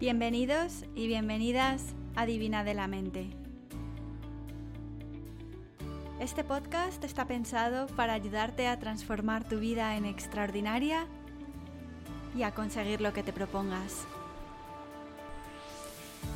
[0.00, 1.82] Bienvenidos y bienvenidas
[2.14, 3.26] a Divina de la Mente.
[6.20, 11.04] Este podcast está pensado para ayudarte a transformar tu vida en extraordinaria
[12.36, 14.06] y a conseguir lo que te propongas.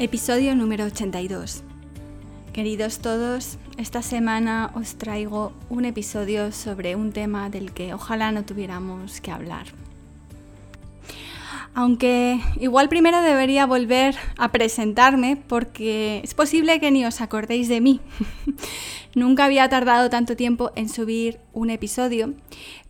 [0.01, 1.63] Episodio número 82.
[2.53, 8.45] Queridos todos, esta semana os traigo un episodio sobre un tema del que ojalá no
[8.45, 9.67] tuviéramos que hablar.
[11.75, 17.81] Aunque igual primero debería volver a presentarme porque es posible que ni os acordéis de
[17.81, 18.01] mí.
[19.15, 22.35] Nunca había tardado tanto tiempo en subir un episodio,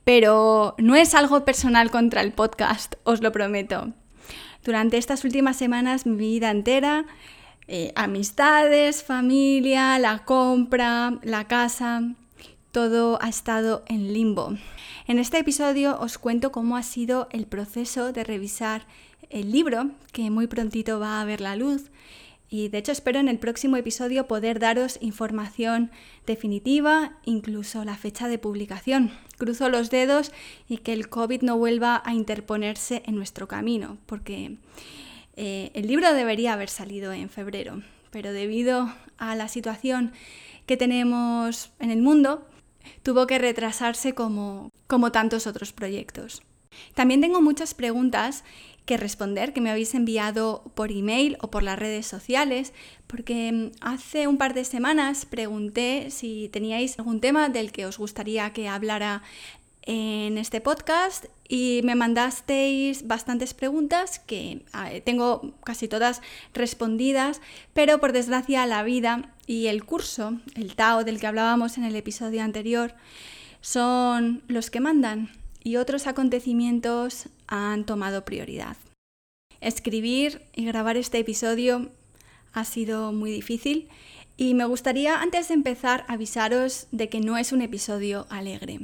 [0.04, 3.92] pero no es algo personal contra el podcast, os lo prometo.
[4.64, 7.06] Durante estas últimas semanas mi vida entera,
[7.68, 12.02] eh, amistades, familia, la compra, la casa,
[12.72, 14.56] todo ha estado en limbo.
[15.06, 18.86] En este episodio os cuento cómo ha sido el proceso de revisar
[19.28, 21.90] el libro, que muy prontito va a ver la luz.
[22.48, 25.90] Y de hecho espero en el próximo episodio poder daros información
[26.26, 29.10] definitiva, incluso la fecha de publicación.
[29.38, 30.32] Cruzo los dedos
[30.68, 34.56] y que el COVID no vuelva a interponerse en nuestro camino, porque
[35.36, 40.12] eh, el libro debería haber salido en febrero, pero debido a la situación
[40.66, 42.46] que tenemos en el mundo,
[43.02, 46.42] tuvo que retrasarse como, como tantos otros proyectos.
[46.94, 48.44] También tengo muchas preguntas
[48.86, 52.72] que responder que me habéis enviado por email o por las redes sociales,
[53.06, 57.98] porque mm, hace un par de semanas pregunté si teníais algún tema del que os
[57.98, 59.22] gustaría que hablara
[59.84, 64.64] en este podcast y me mandasteis bastantes preguntas que
[65.04, 66.22] tengo casi todas
[66.54, 67.40] respondidas,
[67.74, 71.94] pero por desgracia la vida y el curso, el Tao del que hablábamos en el
[71.94, 72.94] episodio anterior,
[73.60, 75.28] son los que mandan
[75.62, 78.78] y otros acontecimientos han tomado prioridad.
[79.60, 81.90] Escribir y grabar este episodio
[82.54, 83.90] ha sido muy difícil
[84.38, 88.80] y me gustaría antes de empezar avisaros de que no es un episodio alegre,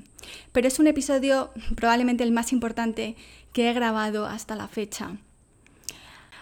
[0.52, 3.16] pero es un episodio probablemente el más importante
[3.54, 5.16] que he grabado hasta la fecha.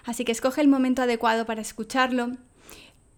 [0.05, 2.37] Así que escoge el momento adecuado para escucharlo,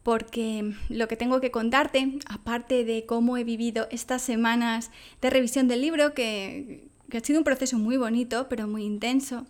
[0.03, 5.69] porque lo que tengo que contarte, aparte de cómo he vivido estas semanas de revisión
[5.69, 9.47] del libro, que, ha sido un proceso muy bonito, pero muy intenso,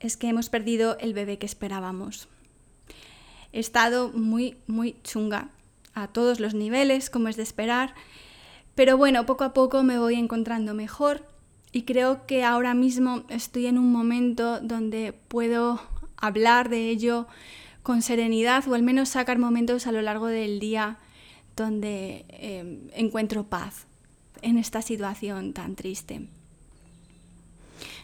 [0.00, 2.28] es que hemos perdido el bebé que esperábamos.
[3.52, 5.50] He estado muy, muy chunga
[5.94, 7.94] a todos los niveles, como es de esperar.
[8.74, 11.26] Pero bueno, poco a poco me voy encontrando mejor
[11.72, 15.80] y creo que ahora mismo estoy en un momento donde puedo
[16.16, 17.26] hablar de ello
[17.82, 20.98] con serenidad o al menos sacar momentos a lo largo del día
[21.56, 23.86] donde eh, encuentro paz
[24.42, 26.28] en esta situación tan triste.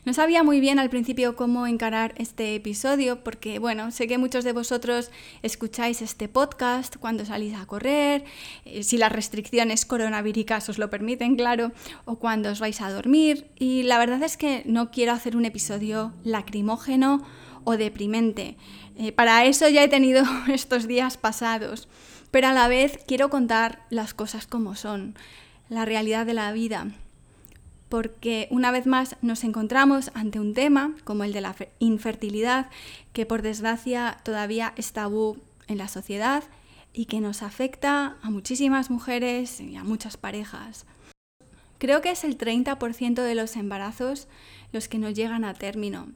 [0.04, 4.44] No sabía muy bien al principio cómo encarar este episodio porque, bueno, sé que muchos
[4.44, 5.10] de vosotros
[5.42, 8.24] escucháis este podcast cuando salís a correr,
[8.66, 11.72] eh, si las restricciones coronavíricas os lo permiten, claro,
[12.04, 13.46] o cuando os vais a dormir.
[13.58, 17.22] Y la verdad es que no quiero hacer un episodio lacrimógeno
[17.64, 18.56] o deprimente.
[18.96, 21.88] Eh, para eso ya he tenido estos días pasados,
[22.30, 25.14] pero a la vez quiero contar las cosas como son,
[25.68, 26.88] la realidad de la vida
[27.94, 32.68] porque una vez más nos encontramos ante un tema como el de la infertilidad,
[33.12, 35.38] que por desgracia todavía es tabú
[35.68, 36.42] en la sociedad
[36.92, 40.86] y que nos afecta a muchísimas mujeres y a muchas parejas.
[41.78, 44.26] Creo que es el 30% de los embarazos
[44.72, 46.08] los que no llegan a término.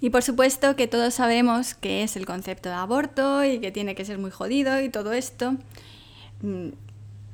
[0.00, 3.94] Y por supuesto que todos sabemos que es el concepto de aborto y que tiene
[3.94, 5.56] que ser muy jodido y todo esto.
[6.42, 6.70] Mm,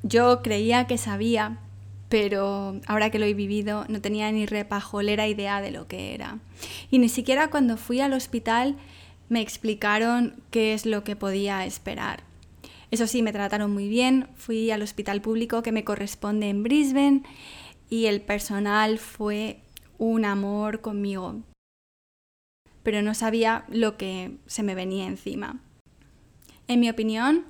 [0.03, 1.59] yo creía que sabía
[2.09, 6.39] pero ahora que lo he vivido no tenía ni repajolera idea de lo que era.
[6.89, 8.75] Y ni siquiera cuando fui al hospital
[9.29, 12.23] me explicaron qué es lo que podía esperar.
[12.89, 17.21] Eso sí, me trataron muy bien, fui al hospital público que me corresponde en Brisbane
[17.91, 19.59] y el personal fue
[19.99, 21.35] un amor conmigo.
[22.83, 25.59] Pero no sabía lo que se me venía encima.
[26.67, 27.45] En mi opinión,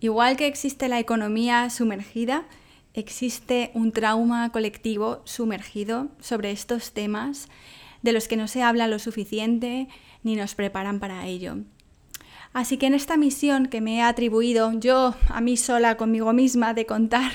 [0.00, 2.44] igual que existe la economía sumergida,
[2.94, 7.48] existe un trauma colectivo sumergido sobre estos temas
[8.02, 9.88] de los que no se habla lo suficiente
[10.22, 11.58] ni nos preparan para ello.
[12.52, 16.74] Así que en esta misión que me he atribuido yo a mí sola conmigo misma
[16.74, 17.30] de contar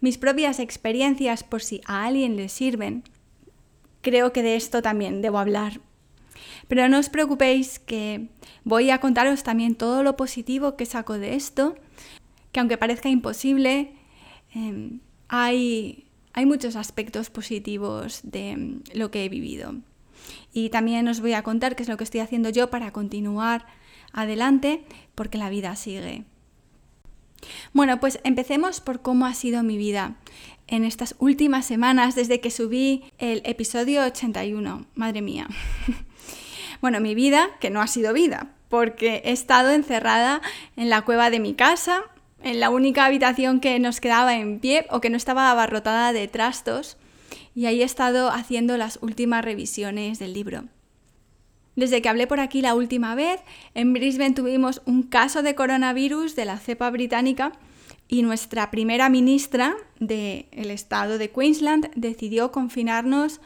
[0.00, 3.02] mis propias experiencias por si a alguien le sirven,
[4.02, 5.80] creo que de esto también debo hablar.
[6.68, 8.28] Pero no os preocupéis que
[8.64, 11.76] voy a contaros también todo lo positivo que saco de esto,
[12.52, 13.92] que aunque parezca imposible,
[14.56, 16.04] Em, hay,
[16.46, 19.74] muchos aspectos positivos de lo que he vivido.
[20.52, 23.66] Y también os voy a contar qué es lo que estoy haciendo yo para continuar
[24.12, 24.82] adelante,
[25.14, 26.24] porque la vida sigue.
[27.72, 30.16] Bueno, pues empecemos por cómo ha sido mi vida
[30.66, 34.86] en estas últimas semanas desde que subí el episodio 81.
[34.94, 35.48] Madre mía.
[36.80, 40.40] bueno, mi vida, que no ha sido vida, porque he estado encerrada
[40.76, 42.02] en la cueva de mi casa,
[42.42, 46.28] en la única habitación que nos quedaba en pie o que no estaba abarrotada de
[46.28, 46.96] trastos,
[47.54, 50.64] y ahí he estado haciendo las últimas revisiones del libro.
[51.76, 53.40] Desde que hablé por aquí la última vez,
[53.74, 57.52] en Brisbane tuvimos un caso de coronavirus de la cepa británica
[58.08, 63.40] y nuestra primera ministra del estado de Queensland decidió confinarnos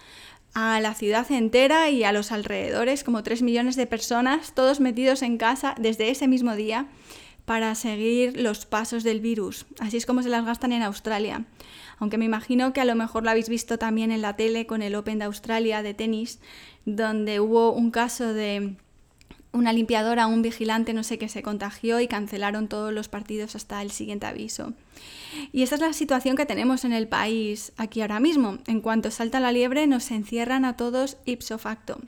[0.55, 5.23] a la ciudad entera y a los alrededores, como 3 millones de personas, todos metidos
[5.23, 6.87] en casa desde ese mismo día
[7.44, 9.67] para seguir los pasos del virus.
[9.81, 11.47] Así es como se las gastan en Australia.
[11.99, 14.82] Aunque me imagino que a lo mejor lo habéis visto también en la tele con
[14.82, 16.38] el Open de Australia de tenis,
[16.97, 18.77] donde hubo un caso de
[19.53, 23.83] una limpiadora, un vigilante, no sé qué, se contagió y cancelaron todos los partidos hasta
[23.83, 24.73] el siguiente aviso.
[25.53, 28.59] Y esta es la situación que tenemos en el país aquí ahora mismo.
[28.67, 32.01] En cuanto salta la liebre, nos encierran a todos ipso facto.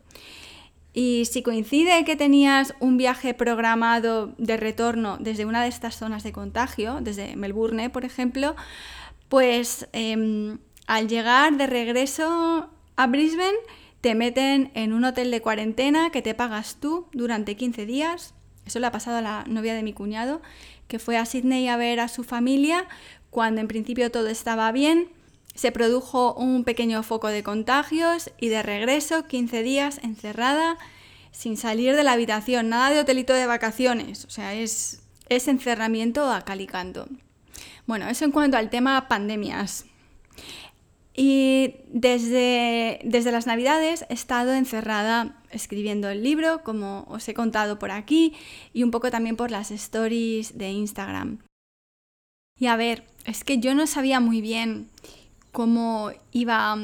[0.95, 6.23] Y si coincide que tenías un viaje programado de retorno desde una de estas zonas
[6.23, 8.55] de contagio, desde Melbourne, por ejemplo,
[9.29, 13.57] pues em, al llegar de regreso a Brisbane,
[14.03, 18.35] te meten en un hotel de cuarentena que te pagas tú durante 15 días.
[18.67, 20.43] Eso le ha pasado a la novia de mi cuñado,
[20.89, 22.87] que fue a Sydney a ver a su familia
[23.31, 25.09] cuando en principio todo estaba bien.
[25.55, 30.79] Se produjo un pequeño foco de contagios y de regreso 15 días encerrada
[31.31, 36.31] sin salir de la habitación, nada de hotelito de vacaciones, o sea, es, es encerramiento
[36.31, 37.09] a calicanto.
[37.87, 39.87] Bueno, eso en cuanto al tema pandemias.
[41.15, 47.79] Y desde, desde las navidades he estado encerrada escribiendo el libro, como os he contado
[47.79, 48.35] por aquí,
[48.73, 51.39] y un poco también por las stories de Instagram.
[52.59, 54.89] Y a ver, es que yo no sabía muy bien
[55.51, 56.77] cómo iba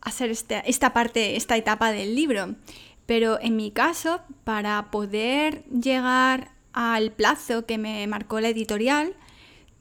[0.00, 2.56] a ser este, esta parte, esta etapa del libro,
[3.06, 9.14] pero en mi caso, para poder llegar al plazo que me marcó la editorial,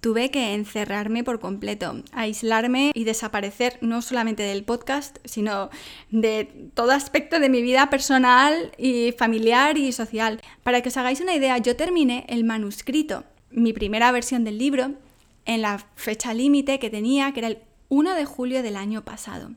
[0.02, 5.70] tuve que encerrarme por completo, aislarme y desaparecer no solamente del podcast, sino
[6.10, 10.42] de todo aspecto de mi vida personal y familiar y social.
[10.64, 14.96] Para que os hagáis una idea, yo terminé el manuscrito, mi primera versión del libro,
[15.46, 17.60] en la fecha límite que tenía, que era el
[17.90, 19.52] 1 de julio del año pasado.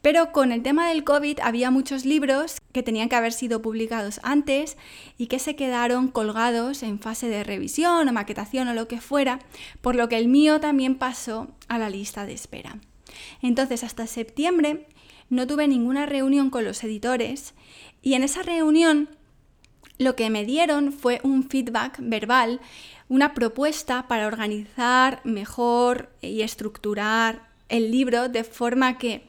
[0.00, 4.20] Pero con el tema del COVID había muchos libros que tenían que haber sido publicados
[4.22, 4.76] antes
[5.16, 9.40] y que se quedaron colgados en fase de revisión o maquetación o lo que fuera,
[9.80, 12.78] por lo que el mío también pasó a la lista de espera.
[13.42, 14.86] Entonces, hasta septiembre
[15.30, 17.54] no tuve ninguna reunión con los editores
[18.00, 19.08] y en esa reunión
[19.98, 22.60] lo que me dieron fue un feedback verbal,
[23.08, 29.27] una propuesta para organizar mejor y estructurar el libro de forma que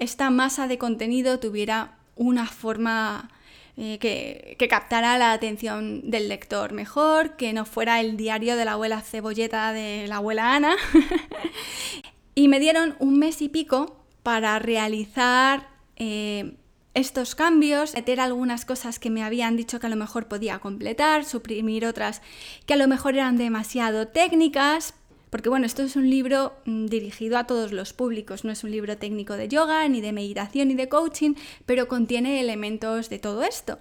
[0.00, 3.30] esta masa de contenido tuviera una forma
[3.76, 8.64] eh, que, que, captara la atención del lector mejor, que no fuera el diario de
[8.64, 10.76] la abuela cebolleta de la abuela Ana.
[12.34, 16.56] y me dieron un mes y pico para realizar eh,
[16.94, 21.24] estos cambios, meter algunas cosas que me habían dicho que a lo mejor podía completar,
[21.24, 22.20] suprimir otras
[22.66, 24.94] que a lo mejor eran demasiado técnicas,
[25.30, 28.72] porque bueno, esto es un libro mm, dirigido a todos los públicos, no es un
[28.72, 31.34] libro técnico de yoga, ni de meditación, ni de coaching,
[31.66, 33.78] pero contiene elementos de todo esto.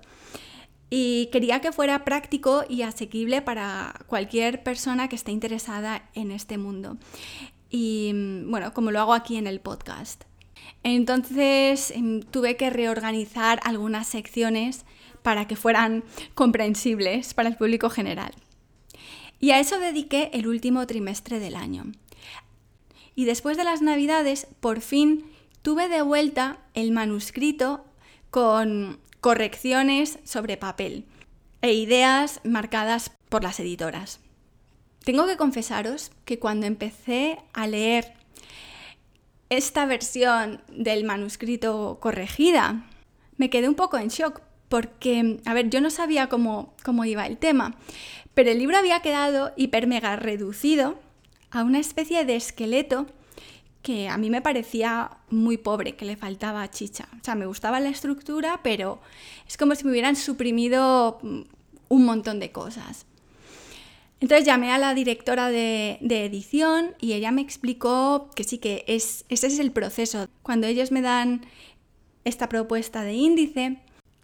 [0.92, 6.58] Y quería que fuera práctico y asequible para cualquier persona que esté interesada en este
[6.58, 6.98] mundo.
[7.70, 10.24] Y mm, bueno, como lo hago aquí en el podcast.
[10.84, 14.86] Entonces em, tuve que reorganizar algunas secciones
[15.24, 16.04] para que fueran
[16.36, 18.32] comprensibles para el público general.
[19.40, 21.86] Y a eso dediqué el último trimestre del año.
[23.16, 25.26] Y después de las navidades, por fin
[25.62, 27.86] tuve de vuelta el manuscrito
[28.30, 31.06] con correcciones sobre papel
[31.62, 34.20] e ideas marcadas por las editoras.
[35.04, 38.14] Tengo que confesaros que cuando empecé a leer
[39.50, 42.86] esta versión del manuscrito corregida,
[43.38, 47.26] me quedé un poco en shock porque, a ver, yo no sabía cómo, cómo iba
[47.26, 47.76] el tema,
[48.40, 50.98] pero el libro había quedado hiper mega reducido
[51.52, 53.06] a una especie de esqueleto
[53.82, 57.10] que a mí me parecía muy pobre, que le faltaba chicha.
[57.20, 59.02] O sea, me gustaba la estructura, pero
[59.46, 61.42] es como si me hubieran suprimido mm,
[61.90, 63.06] un montón de cosas.
[64.22, 69.26] Entonces llamé a la directora de, edición y ella me explicó que sí, que es,
[69.28, 70.30] ese es el proceso.
[70.44, 71.46] Cuando ellos me dan
[72.24, 73.80] esta propuesta de índice,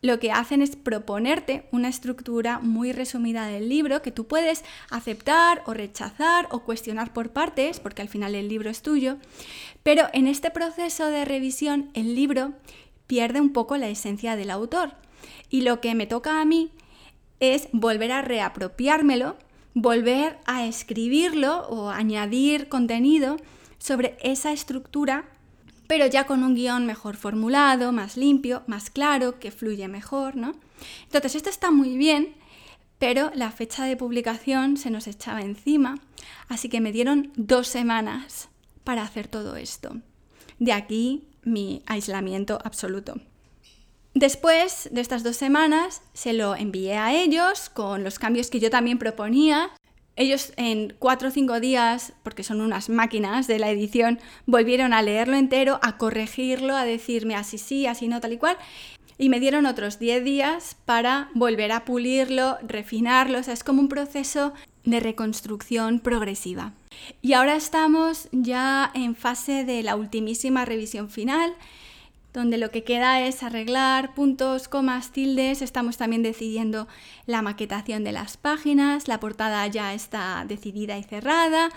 [0.06, 5.64] lo que hacen es proponerte una estructura muy resumida del libro que tú puedes aceptar
[5.66, 9.18] o rechazar o cuestionar por partes, porque al final el libro es tuyo,
[9.84, 12.54] pero en este proceso de revisión el libro
[13.08, 14.94] pierde un poco la esencia del autor.
[15.50, 16.72] Y lo que me toca a mí
[17.40, 19.38] es volver a reapropiármelo,
[19.74, 23.38] volver a escribirlo o añadir contenido
[23.78, 25.26] sobre esa estructura
[25.88, 30.54] pero ya con un guion mejor formulado, más limpio, más claro, que fluye mejor, ¿no?
[31.04, 32.36] Entonces, esto está muy bien,
[33.00, 36.00] pero la fecha de publicación se nos echaba encima,
[36.48, 38.50] así que me dieron dos semanas
[38.84, 39.98] para hacer todo esto.
[40.60, 43.16] De aquí mi aislamiento absoluto.
[44.14, 48.70] Después de estas dos semanas se lo envié a ellos con los cambios que yo
[48.70, 49.72] también proponía
[50.16, 55.02] ellos en cuatro o cinco días, porque son unas máquinas de la edición, volvieron a
[55.02, 58.58] leerlo entero, a corregirlo, a decirme así sí, así no, tal y cual.
[59.18, 63.40] Y me dieron otros 10 días para volver a pulirlo, refinarlo.
[63.40, 64.54] O sea, es como un proceso
[64.84, 66.74] de reconstrucción progresiva.
[67.22, 71.56] Y ahora estamos ya en fase de la ultimísima revisión final
[72.36, 75.62] donde lo que queda es arreglar puntos, comas, tildes.
[75.62, 76.88] Estamos también decidiendo
[77.26, 81.70] la maquetación de las páginas, la portada ya está decidida y cerrada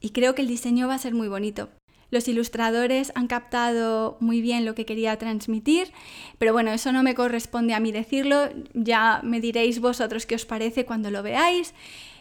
[0.00, 1.68] y creo que el diseño va a ser muy bonito.
[2.10, 5.92] Los ilustradores han captado muy bien lo que quería transmitir,
[6.38, 10.46] pero bueno, eso no me corresponde a mí decirlo, ya me diréis vosotros qué os
[10.46, 11.74] parece cuando lo veáis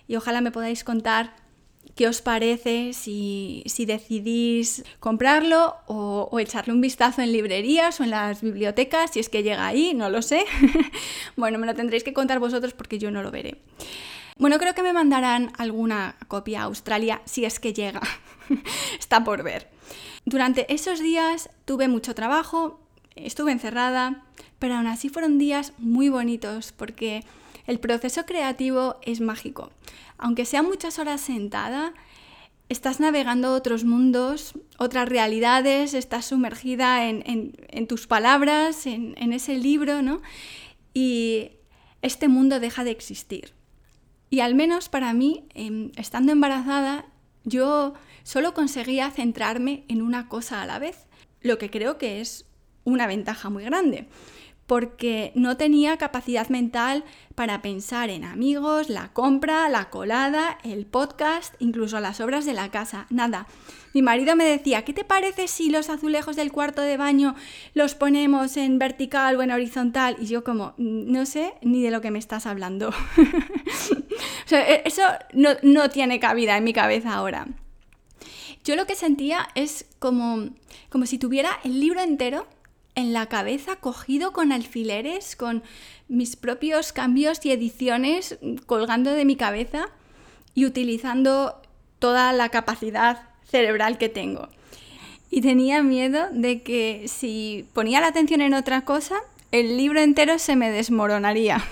[0.09, 1.46] y ojalá me podáis contar
[1.97, 8.43] ¿Qué os parece si, decidís comprarlo o, echarle un vistazo en librerías o en las
[8.43, 9.09] bibliotecas?
[9.13, 10.45] Si es que llega ahí, no lo sé.
[11.37, 13.57] bueno, me lo tendréis que contar vosotros porque yo no lo veré.
[14.37, 18.01] Bueno, creo que me mandarán alguna copia a Australia si es que llega.
[18.99, 19.67] Está por ver.
[20.23, 22.79] Durante esos días tuve mucho trabajo,
[23.15, 24.23] estuve encerrada,
[24.59, 27.23] pero aún así fueron días muy bonitos porque
[27.65, 29.71] el proceso creativo es mágico.
[30.17, 31.93] Aunque sea muchas horas sentada,
[32.69, 40.21] estás navegando otros mundos, otras realidades, estás sumergida en, tus palabras, en, ese libro, ¿no?
[40.93, 41.51] Y
[42.01, 43.53] este mundo deja de existir.
[44.29, 47.05] Y al menos para mí, em, estando embarazada,
[47.45, 47.93] yo
[48.23, 51.07] solo conseguía centrarme en una cosa a la vez,
[51.41, 52.45] lo que creo que es
[52.83, 54.07] una ventaja muy grande
[54.67, 57.05] porque no tenía capacidad mental
[57.35, 62.69] para pensar en amigos, la compra, la colada, el podcast, incluso las obras de la
[62.69, 63.47] casa, nada.
[63.93, 67.35] Mi marido me decía, ¿qué te parece si los azulejos del cuarto de baño
[67.73, 70.17] los ponemos en vertical o en horizontal?
[70.19, 72.93] Y yo como, mm, no sé ni de lo que me estás hablando.
[74.51, 75.01] e-, eso
[75.33, 77.47] no, no tiene cabida en mi cabeza ahora.
[78.63, 80.49] Yo lo que sentía es como,
[80.89, 82.47] como si tuviera el libro entero
[82.97, 85.61] en la cabeza cogido con alfileres, con
[86.09, 89.89] mis propios cambios y ediciones colgando de mi cabeza
[90.55, 91.61] y utilizando
[91.99, 94.49] toda la capacidad cerebral que tengo.
[95.29, 99.17] Y tenía miedo de que si ponía la atención en otra cosa,
[99.51, 101.63] el libro entero se me desmoronaría.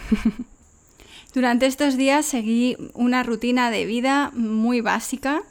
[1.33, 5.41] Durante estos días seguí una rutina de vida muy básica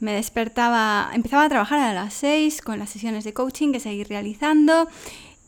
[0.00, 4.02] me despertaba, empezaba a trabajar a las 6 con las sesiones de coaching que seguí
[4.02, 4.88] realizando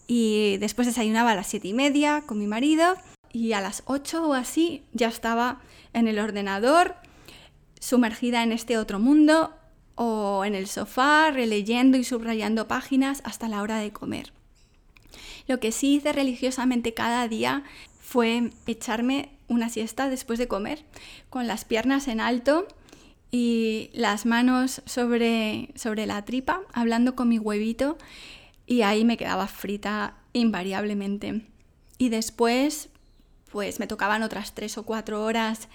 [0.07, 2.97] y después desayunaba a las 7 y media con mi marido
[3.33, 5.61] y a las 8 o así ya estaba
[5.95, 6.97] en el ordenador
[7.81, 9.55] sumergida en este otro mundo
[9.95, 14.33] o en el sofá releyendo y subrayando páginas hasta la hora de comer.
[15.49, 17.65] Lo que sí hice religiosamente cada día
[18.01, 20.85] fue echarme una siesta después de comer,
[21.31, 22.67] con las piernas en alto
[23.35, 27.97] y las manos sobre, sobre la tripa, hablando con mi huevito,
[28.67, 31.47] y ahí me quedaba frita invariablemente.
[31.97, 32.91] Y después,
[33.51, 35.69] pues me tocaban otras tres o cuatro horas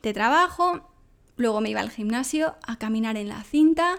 [0.00, 0.88] de trabajo,
[1.36, 3.96] luego me iba al gimnasio a caminar en la cinta,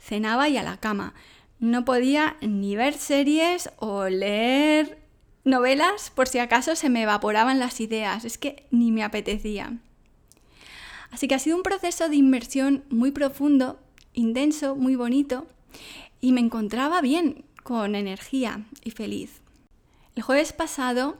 [0.00, 1.14] cenaba y a la cama.
[1.60, 4.98] No podía ni ver series o leer
[5.44, 9.78] novelas por si acaso se me evaporaban las ideas, es que ni me apetecía.
[11.10, 13.78] Así que ha sido un proceso de inmersión muy profundo,
[14.12, 15.46] intenso, muy bonito
[16.20, 19.40] y me encontraba bien, con energía y feliz.
[20.14, 21.18] El jueves pasado,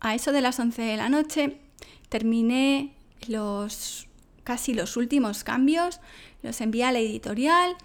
[0.00, 1.58] a eso de las 11 de la noche,
[2.08, 2.94] terminé
[3.26, 4.06] los
[4.44, 6.00] casi los últimos cambios,
[6.42, 7.76] los envié a la editorial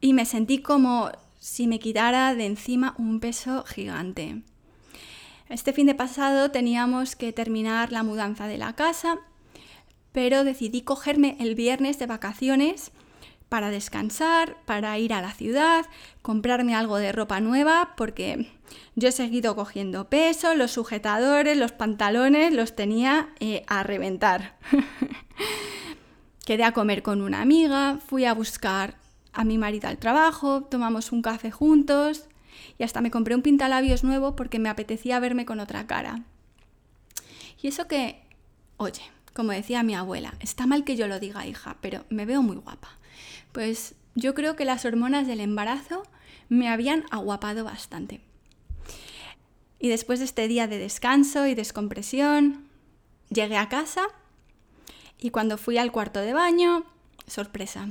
[0.00, 1.10] y me sentí como
[1.40, 4.42] si me quitara de encima un peso gigante.
[5.48, 9.18] Este fin de pasado teníamos que terminar la mudanza de la casa
[10.14, 12.92] pero decidí cogerme el viernes de vacaciones
[13.48, 15.86] para descansar, para ir a la ciudad,
[16.22, 18.48] comprarme algo de ropa nueva, porque
[18.94, 24.56] yo he seguido cogiendo peso, los sujetadores, los pantalones los tenía eh, a reventar.
[26.46, 28.96] Quedé a comer con una amiga, fui a buscar
[29.32, 32.28] a mi marido al trabajo, tomamos un café juntos
[32.78, 36.22] y hasta me compré un pintalabios nuevo porque me apetecía verme con otra cara.
[37.60, 38.22] Y eso que,
[38.76, 39.02] oye,
[39.34, 42.56] como decía mi abuela, está mal que yo lo diga, hija, pero me veo muy
[42.56, 42.88] guapa.
[43.52, 46.04] Pues yo creo que las hormonas del embarazo
[46.48, 48.20] me habían aguapado bastante.
[49.78, 52.68] Y después de este día de descanso y descompresión,
[53.28, 54.06] llegué a casa
[55.18, 56.84] y cuando fui al cuarto de baño,
[57.26, 57.88] sorpresa,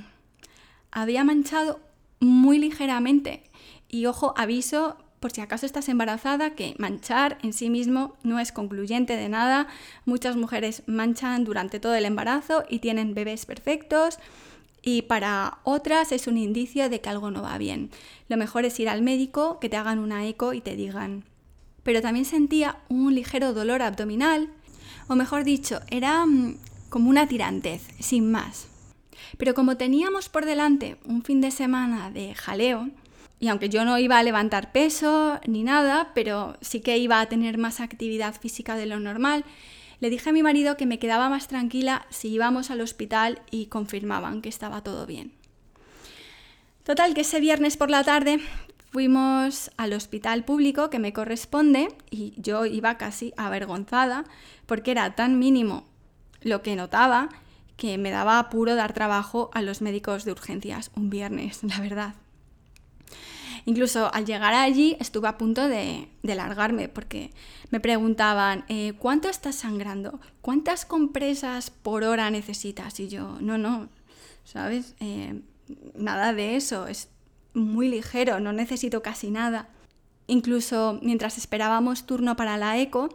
[0.92, 1.82] había manchado
[2.20, 3.50] muy ligeramente.
[3.90, 8.52] Y ojo, aviso por si acaso estás embarazada, que manchar en sí mismo no es
[8.52, 9.68] concluyente de nada.
[10.04, 14.20] Muchas mujeres manchan durante todo el embarazo y tienen bebés perfectos
[14.82, 17.90] y para otras es un indicio de que algo no va bien.
[18.28, 21.24] Lo mejor es ir al médico, que te hagan una eco y te digan.
[21.84, 24.50] Pero también sentía un ligero dolor abdominal,
[25.08, 26.58] o mejor dicho, era mm,
[26.90, 28.68] como una tirantez, sin más.
[29.38, 32.90] Pero como teníamos por delante un fin de semana de jaleo,
[33.44, 37.26] y aunque yo no iba a levantar peso ni nada, pero sí que iba a
[37.26, 39.44] tener más actividad física de lo normal,
[40.00, 43.66] le dije a mi marido que me quedaba más tranquila si íbamos al hospital y
[43.66, 45.34] confirmaban que estaba todo bien.
[46.86, 48.40] Total, que ese viernes por la tarde
[48.94, 54.24] fuimos al hospital público que me corresponde y yo iba casi avergonzada
[54.68, 55.84] porque era tan mínimo
[56.40, 57.28] lo que notaba
[57.76, 62.23] que me daba apuro dar trabajo a los médicos de urgencias un viernes, la verdad.
[63.66, 67.32] Incluso al llegar allí estuve a punto de, largarme porque
[67.70, 70.20] me preguntaban, eh, ¿cuánto estás sangrando?
[70.42, 73.00] ¿Cuántas compresas por hora necesitas?
[73.00, 73.90] Y yo, no, no,
[74.44, 74.96] ¿sabes?
[75.00, 75.42] Eh,
[75.96, 77.10] nada de eso, es
[77.54, 79.70] muy ligero, no necesito casi nada.
[80.28, 83.10] Incluso mientras esperábamos turno para la eco,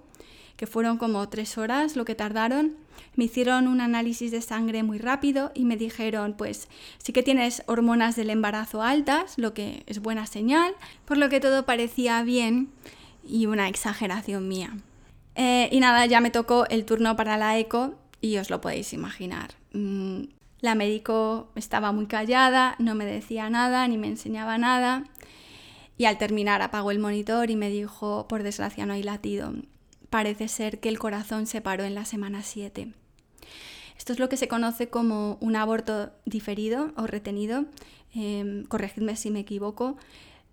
[0.57, 2.77] que fueron como tres horas lo que tardaron.
[3.19, 7.65] Me hicieron un análisis de sangre muy rápido y me dijeron, pues sí que tienes
[7.67, 10.73] hormonas del embarazo altas, lo que es buena señal,
[11.05, 12.71] por lo que todo parecía bien
[13.27, 14.79] y una exageración mía.
[15.35, 18.93] Eh, y nada, ya me tocó el turno para la eco y os lo podéis
[18.93, 19.55] imaginar.
[19.73, 20.27] Mm,
[20.61, 25.03] la médico estaba muy callada, no me decía nada ni me enseñaba nada.
[25.97, 29.55] Y al terminar apagó el monitor y me dijo, por desgracia no hay latido
[30.11, 32.93] parece ser que el corazón se paró en la semana 7.
[33.99, 37.67] Esto es lo que se conoce como un aborto diferido o retenido,
[38.15, 39.97] eh, corregidme si me equivoco,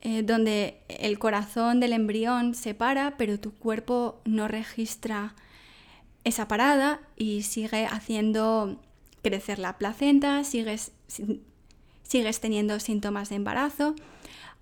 [0.01, 5.35] eh, donde el corazón del embrión se para, pero tu cuerpo no registra
[6.23, 8.81] esa parada y sigue haciendo
[9.21, 10.91] crecer la placenta, sigues,
[12.03, 13.95] sigues teniendo síntomas de embarazo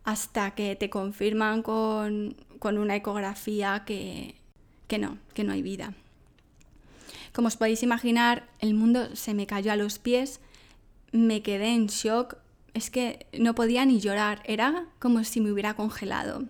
[0.04, 4.36] hasta que te confirman con, con una ecografía que
[4.93, 5.96] que no, que no hay vida.
[7.34, 10.39] Como os podéis imaginar, el mundo se me cayó a los pies,
[11.12, 12.38] me quedé en shock,
[12.74, 16.46] es que no podía ni llorar, era como si me hubiera congelado.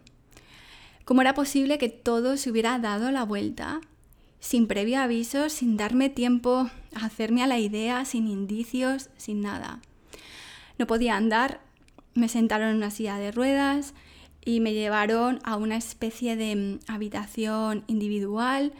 [1.05, 3.81] ¿Cómo era posible que todo se hubiera dado la vuelta?
[4.39, 9.79] Sin previo aviso, sin darme tiempo a hacerme a la idea, sin indicios, sin nada.
[10.77, 11.61] No podía andar,
[12.13, 13.93] me sentaron en una silla de ruedas,
[14.45, 18.73] y me llevaron a una especie de mm, habitación individual.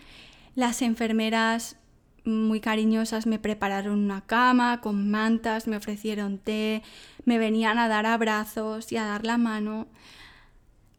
[0.56, 1.78] Las enfermeras
[2.26, 6.84] muy cariñosas me prepararon una cama con mantas, me ofrecieron té,
[7.26, 9.88] me venían a dar abrazos y a dar la mano.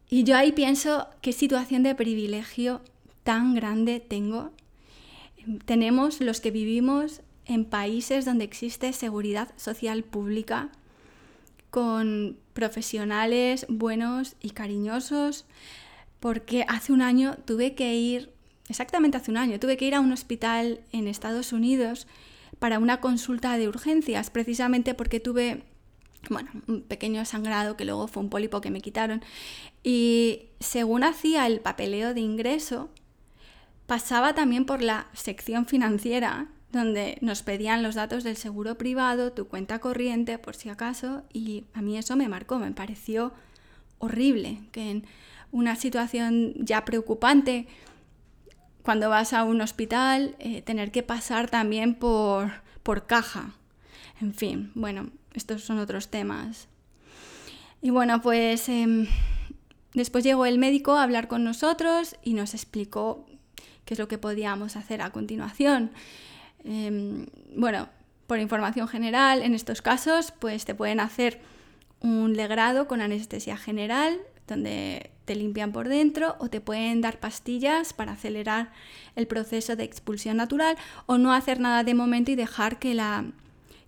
[0.09, 2.83] Y yo ahí pienso qué situación de privilegio
[3.23, 4.53] tan grande tengo.
[5.65, 10.71] Tenemos los que vivimos en países donde existe seguridad social pública,
[11.71, 15.47] con profesionales buenos y cariñosos,
[16.21, 18.34] porque hace un año tuve que ir,
[18.69, 22.07] exactamente hace un año, tuve que ir a un hospital en Estados Unidos
[22.59, 25.65] para una consulta de urgencias, precisamente porque tuve,
[26.31, 29.23] bueno, un pequeño sangrado que luego fue un pólipo que me quitaron.
[29.83, 32.91] Y según hacía el papeleo de ingreso,
[33.87, 39.47] pasaba también por la sección financiera donde nos pedían los datos del seguro privado, tu
[39.47, 43.33] cuenta corriente, por si acaso, y a mí eso me marcó, me pareció
[43.99, 45.07] horrible, que en
[45.53, 47.69] una situación ya preocupante,
[48.85, 53.55] cuando vas a un hospital, eh, tener que pasar también por, por caja.
[54.21, 56.69] En fin, bueno, estos son otros temas.
[57.81, 59.07] Y bueno, pues em,
[59.95, 63.27] después llegó el médico a hablar con nosotros y nos explicó
[63.87, 65.91] qué es lo que podíamos hacer a continuación.
[66.63, 67.89] Em, bueno,
[68.27, 71.41] por información general, en estos casos, pues te pueden hacer
[72.01, 77.93] un legrado con anestesia general, donde te limpian por dentro, o te pueden dar pastillas
[77.93, 78.73] para acelerar
[79.17, 83.25] el proceso de expulsión natural, o no hacer nada de momento y dejar que la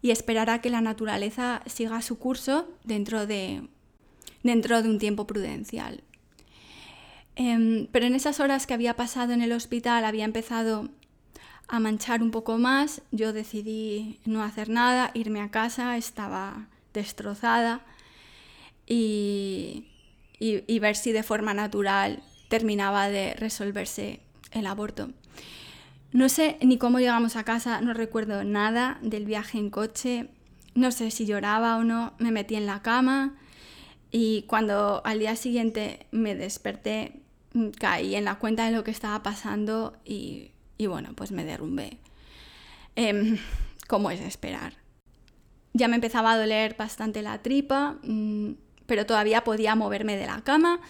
[0.02, 3.66] y esperar a que la naturaleza siga su curso dentro de,
[4.42, 6.02] dentro de un tiempo prudencial.
[7.34, 10.88] Em, pero en esas horas que había pasado en el hospital había empezado
[11.68, 17.84] a manchar un poco más, yo decidí no hacer nada, irme a casa, estaba destrozada
[18.86, 19.86] y,
[20.38, 24.20] y, ver si de forma natural terminaba de resolverse
[24.52, 25.10] el aborto.
[26.12, 30.28] No sé ni cómo llegamos a casa, no recuerdo nada del viaje en coche,
[30.74, 33.34] no sé si lloraba o no, me metí en la cama
[34.10, 37.22] y cuando al día siguiente me desperté
[37.78, 41.98] caí en la cuenta de lo que estaba pasando y bueno, pues me derrumbé.
[42.96, 43.38] Eh,
[43.86, 44.74] como es esperar.
[45.74, 48.52] Ya me empezaba a doler bastante la tripa, mm,
[48.86, 50.80] pero todavía podía moverme de la cama.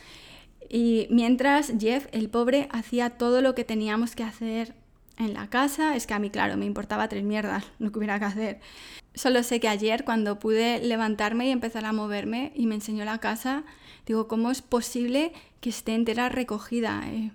[0.69, 4.75] Y mientras Jeff, el pobre, hacía todo lo que teníamos que hacer
[5.19, 8.19] en la casa, es que a mí, claro, me importaba tres mierdas lo que hubiera
[8.19, 8.61] que hacer.
[9.15, 13.19] Solo sé que ayer, cuando pude levantarme y empezar a moverme y me enseñó la
[13.19, 13.65] casa,
[14.07, 17.03] digo, ¿cómo es posible que esté entera recogida?
[17.07, 17.31] Eh,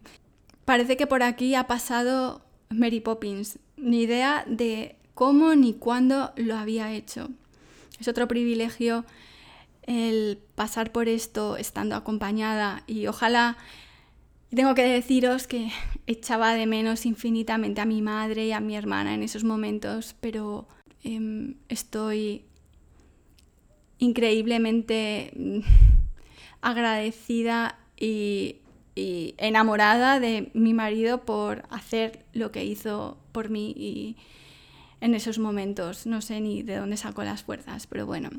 [0.65, 3.60] Parece que por aquí ha pasado Mary Poppins.
[3.78, 7.30] Ni idea de cómo ni cuándo lo había hecho.
[8.00, 9.06] Es otro privilegio
[9.91, 13.58] el pasar por esto estando acompañada y ojalá
[14.54, 15.71] tengo que deciros que
[16.08, 20.67] echaba de menos infinitamente a mi madre y a mi hermana en esos momentos, pero
[21.04, 22.45] em, estoy
[23.99, 25.34] increíblemente
[26.62, 28.58] agradecida y
[28.95, 34.17] y enamorada de mi marido por hacer lo que hizo por mí y
[34.99, 36.06] en esos momentos.
[36.06, 38.30] No sé ni de dónde sacó las fuerzas, pero bueno.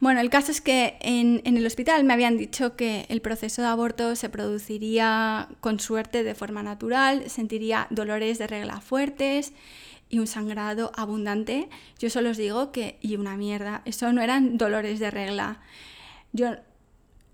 [0.00, 3.62] Bueno, el caso es que en, en, el hospital me habían dicho que el proceso
[3.62, 9.52] de aborto se produciría con suerte de forma natural, sentiría dolores de regla fuertes
[10.08, 11.68] y un sangrado abundante.
[11.98, 15.60] Yo solo os digo que, y una mierda, eso no eran dolores de regla.
[16.32, 16.56] Yo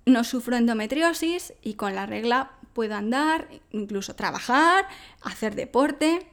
[0.07, 4.87] no sufro endometriosis y con la regla puedo andar, incluso trabajar,
[5.23, 6.27] hacer deporte.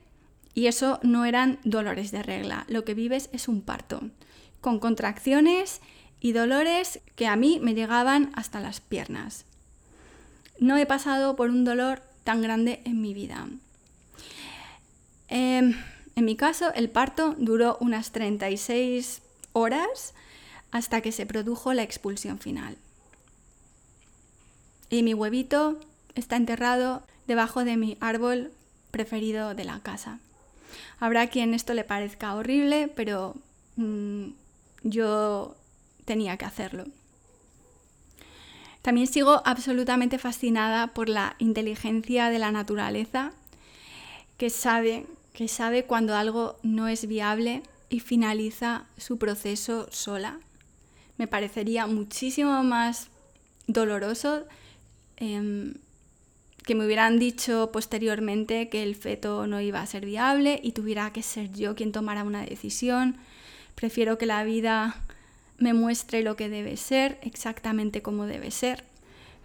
[0.54, 2.66] Y eso no eran dolores de regla.
[2.68, 4.02] Lo que vives es un parto,
[4.60, 5.82] con contracciones
[6.22, 9.44] y dolores que a mí me llegaban hasta las piernas.
[10.60, 13.48] No he pasado por un dolor tan grande en mi vida.
[15.28, 15.76] Em,
[16.16, 20.14] en mi caso, el parto duró unas 36 horas
[20.72, 22.78] hasta que se produjo la expulsión final
[24.92, 25.80] y mi huevito
[26.14, 28.52] está enterrado debajo de mi árbol
[28.92, 30.20] preferido de la casa.
[31.00, 33.36] Habrá quien esto le parezca horrible, pero
[33.78, 34.28] mm,
[34.84, 35.56] yo
[36.06, 36.86] tenía que hacerlo.
[38.82, 43.34] También sigo absolutamente fascinada por la inteligencia de la naturaleza,
[44.38, 50.40] que sabe, que sabe cuando algo no es viable y finaliza su proceso sola.
[51.18, 53.10] Me parecería muchísimo más
[53.68, 54.46] doloroso
[55.22, 55.76] Em,
[56.66, 61.14] que me hubieran dicho posteriormente que el feto no iba a ser viable y tuviera
[61.14, 63.18] que ser yo quien tomara una decisión.
[63.76, 64.96] Prefiero que la vida
[65.62, 68.84] me muestre lo que debe ser, exactamente como debe ser.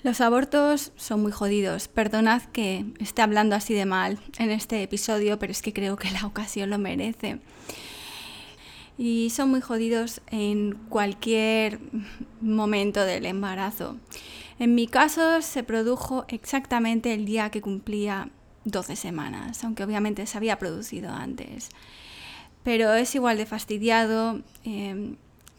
[0.03, 1.89] Los abortos son muy jodidos.
[1.89, 6.11] Perdonad que esté hablando así de mal en este episodio, pero es que creo que
[6.11, 7.39] la ocasión lo merece.
[8.99, 11.81] Y son muy jodidos en cualquier
[12.41, 13.97] momento del embarazo.
[14.59, 18.31] En mi caso se produjo exactamente el día que cumplía
[18.65, 21.69] 12 semanas, aunque obviamente se había producido antes.
[22.63, 25.17] Pero es igual de fastidiado em,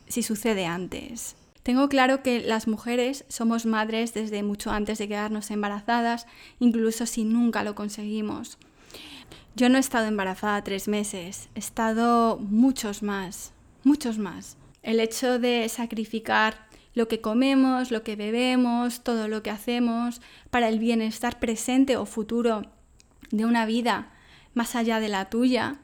[0.07, 1.35] si sucede antes.
[1.63, 6.25] Tengo claro que las mujeres somos madres desde mucho antes de quedarnos embarazadas,
[6.59, 8.57] incluso si nunca lo conseguimos.
[9.55, 13.51] Yo no he estado embarazada tres meses, he estado muchos más,
[13.83, 14.55] muchos más.
[14.81, 20.69] El hecho de sacrificar lo que comemos, lo que bebemos, todo lo que hacemos para
[20.69, 22.63] el bienestar presente o futuro
[23.29, 24.13] de una vida
[24.53, 25.79] más allá de la tuya,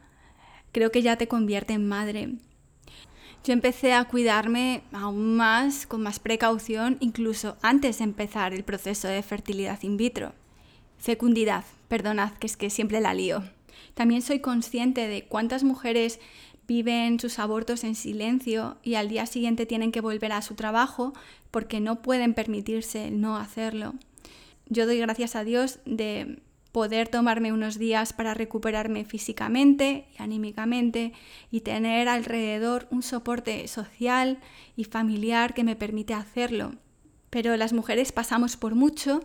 [0.72, 2.30] creo que ya te convierte en madre.
[3.44, 9.10] Yo empecé a cuidarme aún más, con más precaución, incluso antes de empezar el proceso
[9.10, 10.34] de fertilidad in vitro.
[10.98, 13.44] Fecundidad, perdonad que es que siempre la lío.
[13.96, 16.22] También soy consciente de cuántas mujeres
[16.68, 21.14] viven sus abortos en silencio y al día siguiente tienen que volver a su trabajo
[21.52, 23.94] porque no pueden permitirse no hacerlo.
[24.70, 26.40] Yo doy gracias a Dios de
[26.74, 31.14] poder tomarme unos días para recuperarme físicamente y anímicamente
[31.52, 34.40] y tener alrededor un soporte social
[34.76, 36.74] y familiar que me permite hacerlo.
[37.30, 39.22] Pero las mujeres pasamos por mucho,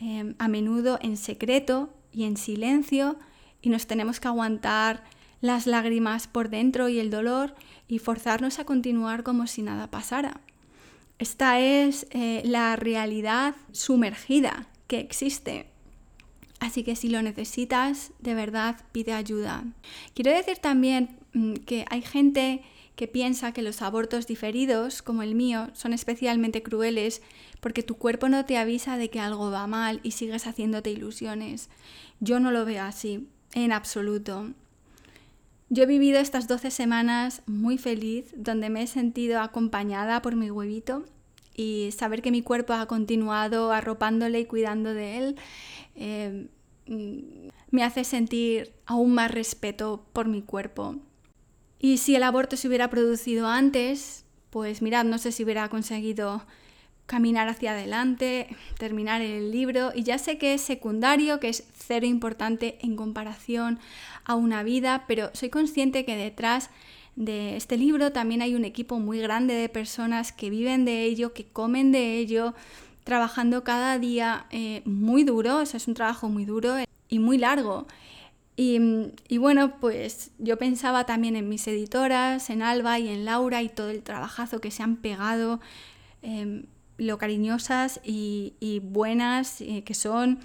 [0.00, 3.16] em, a menudo en secreto y en silencio,
[3.62, 5.04] y nos tenemos que aguantar
[5.40, 7.54] las lágrimas por dentro y el dolor
[7.86, 10.40] y forzarnos a continuar como si nada pasara.
[11.20, 15.75] Esta es eh, la realidad sumergida que existe
[16.60, 19.64] Así que si lo necesitas, de verdad pide ayuda.
[20.14, 22.62] Quiero decir también mm, que hay gente
[22.96, 27.20] que piensa que los abortos diferidos, como el mío, son especialmente crueles
[27.60, 31.68] porque tu cuerpo no te avisa de que algo va mal y sigues haciéndote ilusiones.
[32.20, 34.52] Yo no lo veo así, en absoluto.
[35.68, 40.50] Yo he vivido estas 12 semanas muy feliz, donde me he sentido acompañada por mi
[40.50, 41.04] huevito
[41.56, 45.36] y saber que mi cuerpo ha continuado arropándole y cuidando de él
[45.94, 46.48] eh,
[46.86, 50.96] mm, me hace sentir aún más respeto por mi cuerpo.
[51.78, 56.44] Y si el aborto se hubiera producido antes, pues mirad, no sé si hubiera conseguido
[57.06, 62.04] caminar hacia adelante, terminar el libro, y ya sé que es secundario, que es cero
[62.06, 63.78] importante en comparación
[64.24, 66.70] a una vida, pero soy consciente que detrás
[67.16, 71.32] de este libro también hay un equipo muy grande de personas que viven de ello,
[71.32, 72.54] que comen de ello,
[73.04, 76.76] trabajando cada día eh, muy duro, es un trabajo muy duro
[77.08, 77.86] y muy largo.
[78.58, 78.78] Y,
[79.36, 83.90] bueno, pues yo pensaba también en mis editoras, en Alba y en Laura y todo
[83.90, 85.60] el trabajazo que se han pegado,
[86.22, 86.64] em,
[86.96, 90.38] lo cariñosas y, buenas eh, que son,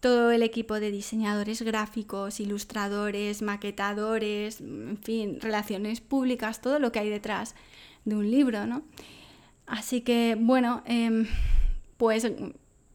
[0.00, 6.98] todo el equipo de diseñadores gráficos, ilustradores, maquetadores, en fin, relaciones públicas, todo lo que
[6.98, 7.54] hay detrás
[8.04, 8.82] de un libro, ¿no?
[9.66, 11.26] Así que bueno, em,
[11.96, 12.26] pues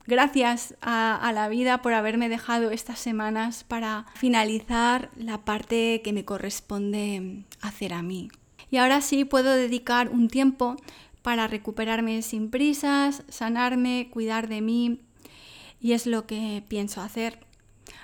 [0.08, 6.26] gracias a, la vida por haberme dejado estas semanas para finalizar la parte que me
[6.26, 8.30] corresponde hacer a mí.
[8.72, 10.76] Y ahora sí puedo dedicar un tiempo
[11.22, 15.05] para recuperarme sin prisas, sanarme, cuidar de mí
[15.80, 17.40] y es lo que pienso hacer.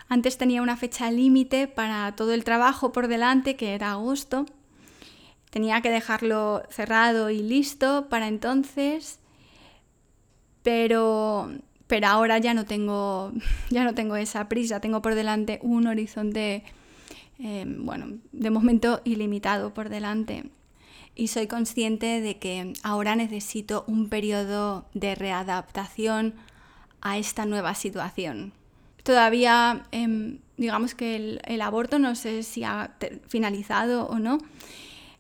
[0.08, 4.46] Antes tenía una fecha límite para todo el trabajo por delante, que era agosto.
[5.50, 9.22] Tenía que dejarlo cerrado y listo para entonces
[10.64, 11.52] pero,
[11.88, 13.32] pero ahora ya no, tengo,
[13.70, 16.64] ya no tengo esa prisa, tengo por delante un horizonte,
[17.40, 20.50] eh, bueno, de momento ilimitado por delante.
[21.14, 26.36] Y soy consciente de que ahora necesito un periodo de readaptación
[27.02, 28.54] a esta nueva situación.
[29.04, 32.96] Todavía, em, digamos que el, aborto no sé si ha
[33.28, 34.38] finalizado o no.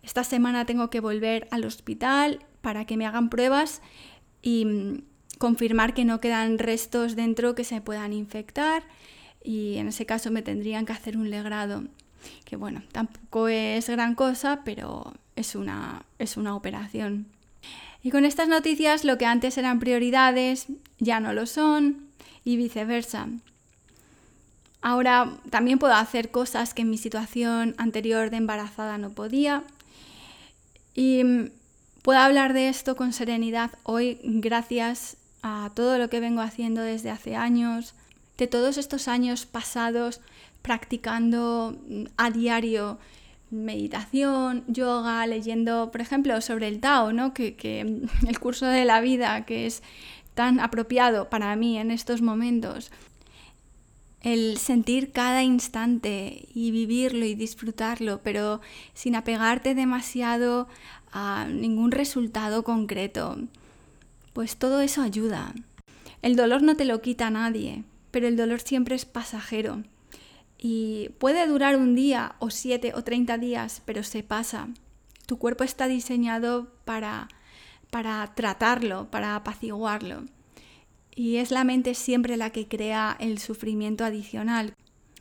[0.04, 3.82] Esta semana tengo que volver al hospital para que me hagan pruebas
[4.42, 5.04] y,
[5.42, 8.84] confirmar que no quedan restos dentro que se puedan infectar
[9.44, 11.84] y en ese caso me tendrían que hacer un legrado,
[12.46, 17.26] que bueno, tampoco es gran cosa, pero es una, es una operación.
[18.04, 20.68] Y con estas noticias lo que antes eran prioridades
[21.00, 22.08] ya no lo son
[22.44, 23.28] y viceversa.
[24.82, 29.64] Ahora también puedo hacer cosas que en mi situación anterior de embarazada no podía.
[30.96, 31.24] Y
[32.02, 37.12] puedo hablar de esto con serenidad hoy gracias a todo lo que vengo haciendo desde
[37.12, 37.94] hace años,
[38.38, 40.22] de todos estos años pasados
[40.62, 42.98] practicando mm, a diario
[43.52, 47.34] meditación, yoga, leyendo, por ejemplo, sobre el Tao, ¿no?
[47.34, 47.82] que, que
[48.28, 49.84] el curso de la vida que es
[50.34, 52.92] tan apropiado para mí en estos momentos.
[54.22, 58.62] El sentir cada instante y vivirlo y disfrutarlo, pero
[58.94, 60.68] sin apegarte demasiado
[61.12, 63.38] a ningún resultado concreto
[64.34, 65.54] pues todo eso ayuda.
[66.22, 69.84] El dolor no te lo quita nadie, pero el dolor siempre es pasajero.
[70.62, 74.70] Y puede durar un día o siete o treinta días, pero se pasa.
[75.26, 77.28] Tu cuerpo está diseñado para,
[77.90, 80.24] para tratarlo, para apaciguarlo.
[81.14, 84.76] Y es la mente siempre la que crea el sufrimiento adicional,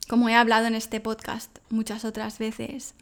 [0.09, 2.94] como he hablado en este podcast muchas otras veces.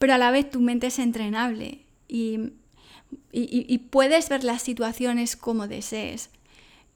[0.00, 2.52] Pero a la vez tu mente es entrenable y
[3.32, 6.30] y, puedes ver las situaciones como desees.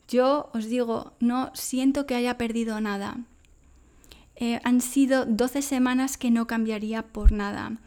[0.08, 3.18] Yo os digo, no siento que haya perdido nada.
[4.40, 7.78] Eh, han sido 12 semanas que no cambiaría por nada.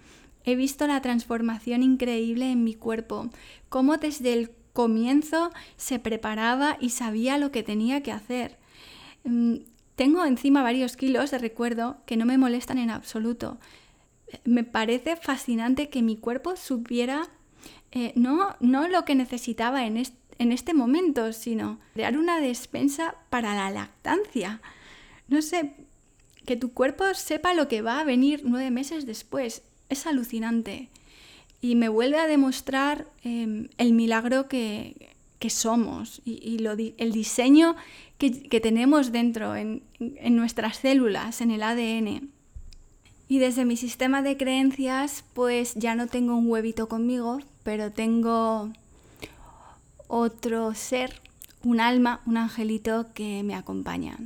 [0.46, 3.30] He visto la transformación increíble en mi cuerpo,
[3.70, 8.58] cómo desde el comienzo se preparaba y sabía lo que tenía que hacer.
[9.24, 9.56] Mm,
[9.96, 13.58] tengo encima varios kilos de recuerdo que no me molestan en absoluto.
[14.46, 17.30] Me parece fascinante que mi cuerpo supiera
[17.92, 19.98] eh, no, no lo que necesitaba en,
[20.38, 24.62] este momento, sino crear una despensa para la lactancia.
[25.28, 25.76] no sé,
[26.46, 29.64] que tu cuerpo sepa lo que va a venir nueve meses después.
[29.90, 30.90] Es alucinante.
[31.62, 35.12] Y me vuelve a demostrar em, el milagro que,
[35.50, 36.66] somos y,
[36.98, 37.76] el diseño
[38.18, 42.30] que, tenemos dentro, en, en nuestras células, en el ADN.
[43.28, 48.72] Y desde mi sistema de creencias, pues ya no tengo un huevito conmigo, pero tengo
[50.08, 51.20] otro ser,
[51.64, 54.18] un alma, un angelito que me acompaña.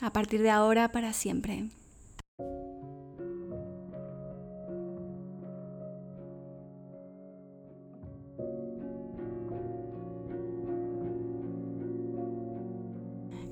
[0.00, 1.68] A partir de ahora, para siempre.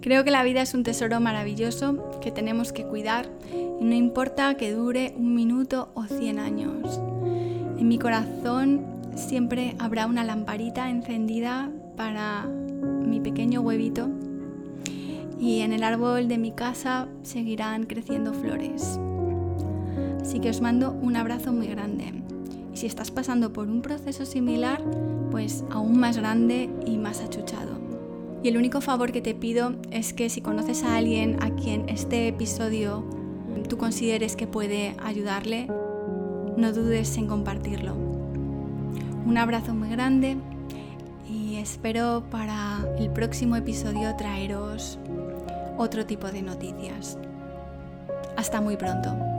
[0.01, 4.57] Creo que la vida es un tesoro maravilloso que tenemos que cuidar y no importa
[4.57, 7.01] que dure un minuto o cien años.
[7.77, 14.09] En mi corazón siempre habrá una lamparita encendida para mi pequeño huevito
[15.39, 18.99] y en el árbol de mi casa seguirán creciendo flores.
[20.21, 22.13] Así que os mando un abrazo muy grande.
[22.73, 24.83] Y si estás pasando por un proceso similar,
[25.31, 27.79] pues aún más grande y más achuchado.
[28.43, 31.89] Y el único favor que te pido es que si conoces a alguien a quien
[31.89, 33.05] este episodio
[33.69, 35.67] tú consideres que puede ayudarle,
[36.57, 37.95] no dudes en compartirlo.
[39.27, 40.37] Un abrazo muy grande
[41.29, 44.99] y espero para el próximo episodio traeros
[45.79, 47.19] otro tipo de noticias.
[48.37, 49.36] Hasta muy pronto.